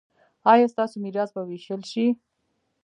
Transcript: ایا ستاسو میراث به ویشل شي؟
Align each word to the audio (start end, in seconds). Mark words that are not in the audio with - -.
ایا 0.53 0.67
ستاسو 0.73 0.95
میراث 1.03 1.29
به 1.35 1.41
ویشل 1.49 1.81
شي؟ 1.91 2.05